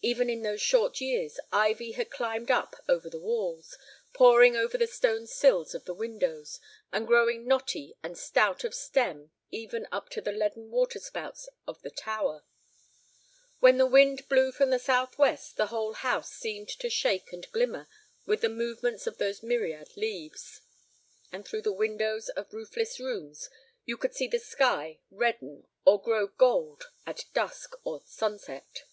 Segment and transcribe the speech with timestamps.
[0.00, 3.76] Even in those short years ivy had climbed up over the walls,
[4.14, 9.32] pouring over the stone sills of the windows, and growing knotty and stout of stem
[9.50, 12.42] even up to the leaden water spouts of the tower.
[13.58, 17.86] When the wind blew from the southwest the whole house seemed to shake and glimmer
[18.24, 20.62] with the movements of those myriad leaves.
[21.30, 23.50] And through the windows of roofless rooms
[23.84, 27.50] you could see the sky redden or grow gold at dawn
[27.84, 28.84] or sunset.